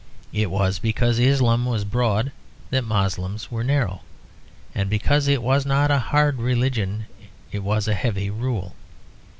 [0.33, 2.31] It was because Islam was broad
[2.71, 4.01] that Moslems were narrow.
[4.73, 7.05] And because it was not a hard religion
[7.51, 8.73] it was a heavy rule.